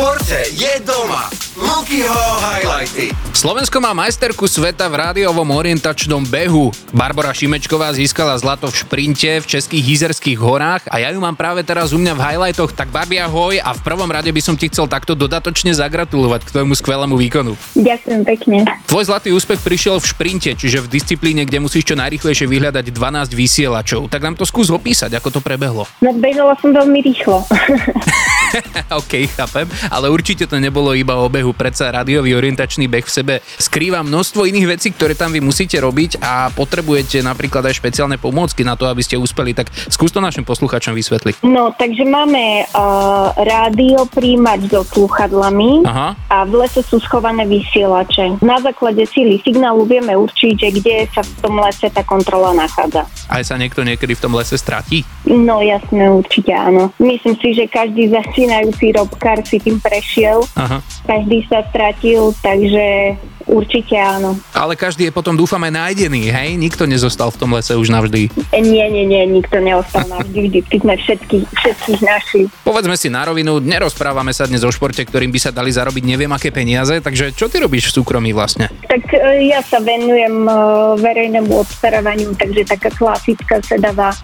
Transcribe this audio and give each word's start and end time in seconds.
športe 0.00 0.40
je 0.56 0.72
doma. 0.88 1.28
Lukyho 1.60 2.24
highlighty. 2.40 3.12
Slovensko 3.36 3.84
má 3.84 3.92
majsterku 3.92 4.48
sveta 4.48 4.88
v 4.88 4.96
rádiovom 4.96 5.44
orientačnom 5.44 6.24
behu. 6.24 6.72
Barbara 6.88 7.36
Šimečková 7.36 7.92
získala 7.92 8.32
zlato 8.40 8.72
v 8.72 8.80
šprinte 8.80 9.28
v 9.28 9.44
českých 9.44 9.84
Hizerských 9.84 10.40
horách 10.40 10.88
a 10.88 11.04
ja 11.04 11.12
ju 11.12 11.20
mám 11.20 11.36
práve 11.36 11.60
teraz 11.68 11.92
u 11.92 12.00
mňa 12.00 12.16
v 12.16 12.24
highlightoch. 12.32 12.72
Tak 12.72 12.88
Barbie 12.88 13.20
ahoj 13.20 13.60
a 13.60 13.76
v 13.76 13.80
prvom 13.84 14.08
rade 14.08 14.32
by 14.32 14.40
som 14.40 14.56
ti 14.56 14.72
chcel 14.72 14.88
takto 14.88 15.12
dodatočne 15.12 15.76
zagratulovať 15.76 16.48
k 16.48 16.52
tvojmu 16.56 16.72
skvelému 16.80 17.20
výkonu. 17.20 17.52
Ďakujem 17.76 18.24
pekne. 18.24 18.64
Tvoj 18.88 19.04
zlatý 19.04 19.36
úspech 19.36 19.60
prišiel 19.60 20.00
v 20.00 20.06
šprinte, 20.16 20.56
čiže 20.56 20.80
v 20.80 20.96
disciplíne, 20.96 21.44
kde 21.44 21.60
musíš 21.60 21.92
čo 21.92 22.00
najrychlejšie 22.00 22.48
vyhľadať 22.48 22.88
12 22.88 23.36
vysielačov. 23.36 24.08
Tak 24.08 24.24
nám 24.24 24.40
to 24.40 24.48
skús 24.48 24.72
opísať, 24.72 25.12
ako 25.20 25.28
to 25.28 25.40
prebehlo. 25.44 25.84
No 26.00 26.16
bežala 26.16 26.56
som 26.56 26.72
veľmi 26.72 27.04
rýchlo. 27.04 27.44
OK, 29.00 29.26
chápem, 29.34 29.66
ale 29.90 30.10
určite 30.10 30.46
to 30.46 30.58
nebolo 30.58 30.94
iba 30.94 31.16
o 31.18 31.26
behu, 31.30 31.54
predsa 31.54 31.90
radiový 31.90 32.34
orientačný 32.34 32.90
beh 32.90 33.06
v 33.06 33.12
sebe 33.12 33.34
skrýva 33.58 34.02
množstvo 34.02 34.46
iných 34.46 34.66
vecí, 34.78 34.88
ktoré 34.94 35.14
tam 35.14 35.34
vy 35.34 35.40
musíte 35.42 35.78
robiť 35.78 36.22
a 36.22 36.50
potrebujete 36.50 37.22
napríklad 37.22 37.66
aj 37.70 37.78
špeciálne 37.78 38.16
pomôcky 38.18 38.66
na 38.66 38.74
to, 38.74 38.86
aby 38.90 39.02
ste 39.04 39.18
uspeli, 39.18 39.54
tak 39.54 39.70
skús 39.90 40.10
to 40.10 40.22
našim 40.22 40.42
poslucháčom 40.42 40.94
vysvetliť. 40.94 41.42
No, 41.46 41.72
takže 41.74 42.04
máme 42.06 42.66
uh, 42.66 43.34
rádio 43.38 44.06
príjimač 44.10 44.66
so 44.70 44.82
slúchadlami 44.84 45.86
Aha. 45.86 46.18
a 46.28 46.36
v 46.44 46.64
lese 46.66 46.82
sú 46.84 46.98
schované 47.00 47.46
vysielače. 47.46 48.42
Na 48.44 48.58
základe 48.60 49.02
síly 49.08 49.40
signálu 49.40 49.86
vieme 49.86 50.12
určiť, 50.14 50.54
že 50.56 50.68
kde 50.74 50.96
sa 51.10 51.22
v 51.22 51.32
tom 51.40 51.58
lese 51.62 51.88
tá 51.88 52.02
kontrola 52.02 52.52
nachádza. 52.52 53.06
Aj 53.30 53.42
sa 53.46 53.54
niekto 53.56 53.86
niekedy 53.86 54.18
v 54.18 54.22
tom 54.22 54.34
lese 54.34 54.58
stratí? 54.58 55.06
No 55.24 55.62
jasné, 55.62 56.10
určite 56.10 56.52
áno. 56.52 56.90
Myslím 56.98 57.38
si, 57.38 57.54
že 57.54 57.70
každý 57.70 58.10
začínajúci 58.40 58.96
robkár 58.96 59.44
si 59.44 59.60
tým 59.60 59.76
prešiel. 59.76 60.40
Aha. 60.56 60.80
Každý 61.04 61.44
sa 61.44 61.60
stratil, 61.68 62.32
takže 62.40 63.20
určite 63.44 63.98
áno. 64.00 64.38
Ale 64.56 64.80
každý 64.80 65.10
je 65.10 65.12
potom 65.12 65.36
dúfam 65.36 65.60
aj 65.60 65.76
nájdený, 65.76 66.32
hej? 66.32 66.56
Nikto 66.56 66.88
nezostal 66.88 67.28
v 67.28 67.36
tom 67.36 67.52
lese 67.52 67.76
už 67.76 67.92
navždy. 67.92 68.32
Nie, 68.56 68.88
nie, 68.88 69.04
nie, 69.04 69.28
nikto 69.28 69.60
neostal 69.60 70.08
navždy, 70.08 70.38
vždycky 70.48 70.76
sme 70.80 70.94
všetkých, 70.96 71.44
všetkých 71.44 72.00
našli. 72.00 72.42
Povedzme 72.64 72.96
si 72.96 73.12
na 73.12 73.28
rovinu, 73.28 73.60
nerozprávame 73.60 74.32
sa 74.32 74.48
dnes 74.48 74.64
o 74.64 74.72
športe, 74.72 75.04
ktorým 75.04 75.28
by 75.28 75.40
sa 75.42 75.50
dali 75.52 75.68
zarobiť 75.68 76.04
neviem 76.08 76.32
aké 76.32 76.48
peniaze, 76.48 76.96
takže 77.04 77.36
čo 77.36 77.52
ty 77.52 77.60
robíš 77.60 77.92
v 77.92 78.00
súkromí 78.00 78.32
vlastne? 78.32 78.72
Tak 78.88 79.04
e, 79.12 79.50
ja 79.52 79.60
sa 79.60 79.82
venujem 79.84 80.48
e, 80.48 80.52
verejnému 80.96 81.52
obstarávaniu, 81.60 82.32
takže 82.40 82.64
taká 82.64 82.88
klasická 82.94 83.60
sedavá 83.66 84.14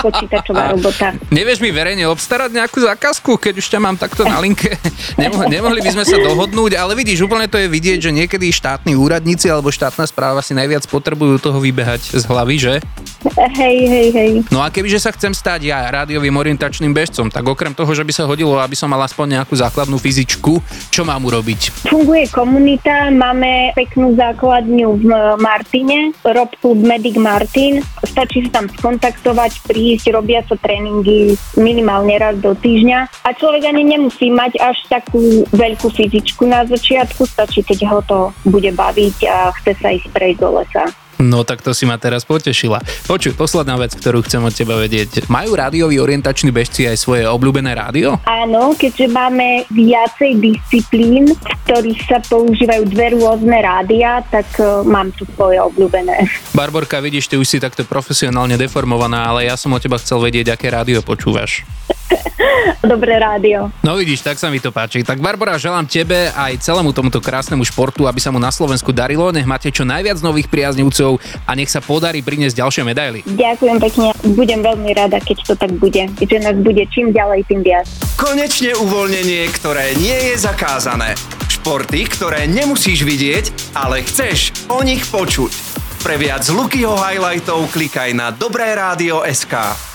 počítačová 0.00 0.72
robota. 0.72 1.12
Nevieš 1.28 1.60
mi 1.60 1.68
verejne 1.68 2.08
obstarať 2.08 2.50
nejakú 2.56 2.80
zákazku, 2.80 3.36
keď 3.36 3.60
už 3.60 3.66
ťa 3.68 3.78
mám 3.78 3.96
takto 4.00 4.24
na 4.24 4.40
linke? 4.40 4.72
Nemohli, 5.20 5.52
nemohli 5.52 5.80
by 5.84 5.90
sme 5.92 6.04
sa 6.08 6.16
dohodnúť, 6.16 6.80
ale 6.80 6.96
vidíš, 6.96 7.28
úplne 7.28 7.46
to 7.46 7.60
je 7.60 7.68
vidieť, 7.68 7.98
že 8.08 8.10
niekedy 8.10 8.48
štátni 8.48 8.96
úradníci 8.96 9.52
alebo 9.52 9.68
štátna 9.68 10.08
správa 10.08 10.40
si 10.40 10.56
najviac 10.56 10.88
potrebujú 10.88 11.36
toho 11.36 11.60
vybehať 11.60 12.16
z 12.16 12.24
hlavy, 12.24 12.56
že? 12.56 12.74
Hej, 13.30 13.78
hej, 13.86 14.08
hej. 14.10 14.32
No 14.50 14.58
a 14.58 14.72
kebyže 14.72 14.98
sa 14.98 15.14
chcem 15.14 15.30
stať 15.30 15.70
ja 15.70 15.86
rádiovým 15.86 16.34
orientačným 16.34 16.90
bežcom, 16.90 17.30
tak 17.30 17.46
okrem 17.46 17.70
toho, 17.70 17.90
že 17.94 18.02
by 18.02 18.12
sa 18.12 18.26
hodilo, 18.26 18.58
aby 18.58 18.74
som 18.74 18.90
mal 18.90 18.98
aspoň 19.06 19.38
nejakú 19.38 19.54
základnú 19.54 19.94
fyzičku, 20.00 20.58
čo 20.90 21.02
mám 21.06 21.22
urobiť? 21.22 21.86
Funguje 21.86 22.26
komunita, 22.34 23.14
máme 23.14 23.70
peknú 23.78 24.18
základňu 24.18 24.88
v 24.98 25.06
Martine, 25.38 26.10
Rob 26.26 26.50
Club 26.58 26.82
Medic 26.82 27.14
Martin. 27.14 27.82
Stačí 28.02 28.42
sa 28.50 28.62
tam 28.62 28.66
skontaktovať, 28.70 29.41
prísť, 29.66 30.12
robia 30.12 30.44
sa 30.46 30.54
tréningy 30.54 31.34
minimálne 31.58 32.14
raz 32.20 32.38
do 32.38 32.52
týždňa 32.54 33.26
a 33.26 33.28
človek 33.34 33.66
ani 33.66 33.82
nemusí 33.96 34.28
mať 34.28 34.60
až 34.60 34.78
takú 34.86 35.48
veľkú 35.50 35.88
fyzičku 35.90 36.46
na 36.46 36.62
začiatku, 36.68 37.26
stačí, 37.26 37.64
keď 37.64 37.78
ho 37.88 37.98
to 38.04 38.18
bude 38.46 38.70
baviť 38.74 39.16
a 39.26 39.50
chce 39.58 39.72
sa 39.80 39.88
ísť 39.90 40.08
prejsť 40.12 40.38
do 40.38 40.50
lesa. 40.60 40.84
No 41.22 41.46
tak 41.46 41.62
to 41.62 41.70
si 41.70 41.86
ma 41.86 41.94
teraz 42.02 42.26
potešila. 42.26 42.82
Počuj, 43.06 43.38
posledná 43.38 43.78
vec, 43.78 43.94
ktorú 43.94 44.26
chcem 44.26 44.42
od 44.42 44.50
teba 44.50 44.74
vedieť. 44.74 45.30
Majú 45.30 45.54
rádioví 45.54 46.02
orientační 46.02 46.50
bežci 46.50 46.90
aj 46.90 46.98
svoje 46.98 47.22
obľúbené 47.30 47.70
rádio? 47.78 48.18
Áno, 48.26 48.74
keďže 48.74 49.06
máme 49.06 49.62
viacej 49.70 50.42
disciplín, 50.42 51.30
v 51.30 51.54
ktorých 51.62 52.00
sa 52.10 52.18
používajú 52.26 52.90
dve 52.90 53.14
rôzne 53.14 53.58
rádia, 53.62 54.18
tak 54.34 54.50
uh, 54.58 54.82
mám 54.82 55.14
tu 55.14 55.22
svoje 55.38 55.62
obľúbené. 55.62 56.26
Barborka, 56.50 56.98
vidíš, 56.98 57.30
ty 57.30 57.38
už 57.38 57.46
si 57.46 57.62
takto 57.62 57.86
profesionálne 57.86 58.58
deformovaná, 58.58 59.30
ale 59.30 59.46
ja 59.46 59.54
som 59.54 59.70
od 59.70 59.78
teba 59.78 60.02
chcel 60.02 60.18
vedieť, 60.18 60.58
aké 60.58 60.74
rádio 60.74 61.06
počúvaš. 61.06 61.62
Dobré 62.92 63.18
rádio. 63.18 63.70
No 63.82 63.96
vidíš, 63.96 64.22
tak 64.22 64.38
sa 64.38 64.48
mi 64.50 64.58
to 64.58 64.74
páči. 64.74 65.02
Tak 65.02 65.18
Barbara, 65.22 65.58
želám 65.58 65.86
tebe 65.86 66.30
aj 66.34 66.62
celému 66.62 66.90
tomuto 66.94 67.18
krásnemu 67.22 67.62
športu, 67.66 68.06
aby 68.06 68.20
sa 68.20 68.30
mu 68.34 68.38
na 68.38 68.50
Slovensku 68.50 68.90
darilo, 68.90 69.30
nech 69.30 69.48
máte 69.48 69.70
čo 69.70 69.86
najviac 69.86 70.18
nových 70.20 70.48
priaznivcov 70.48 71.18
a 71.46 71.50
nech 71.56 71.70
sa 71.70 71.80
podarí 71.82 72.20
priniesť 72.20 72.58
ďalšie 72.58 72.82
medaily. 72.86 73.20
Ďakujem 73.26 73.78
pekne, 73.80 74.08
budem 74.34 74.60
veľmi 74.60 74.90
rada, 74.94 75.18
keď 75.22 75.36
to 75.46 75.54
tak 75.56 75.72
bude. 75.76 76.08
Že 76.22 76.38
nás 76.42 76.56
bude 76.58 76.84
čím 76.90 77.10
ďalej, 77.10 77.46
tým 77.48 77.60
viac. 77.64 77.86
Konečne 78.16 78.74
uvoľnenie, 78.78 79.50
ktoré 79.54 79.94
nie 79.98 80.32
je 80.32 80.34
zakázané. 80.38 81.18
Športy, 81.50 82.06
ktoré 82.10 82.50
nemusíš 82.50 83.04
vidieť, 83.06 83.74
ale 83.76 84.02
chceš 84.02 84.50
o 84.66 84.82
nich 84.82 85.04
počuť. 85.06 85.52
Pre 86.02 86.18
viac 86.18 86.42
Lukyho 86.50 86.98
highlightov 86.98 87.70
klikaj 87.70 88.10
na 88.10 88.34
Dobré 88.34 88.74
rádio 88.74 89.22
SK. 89.22 89.91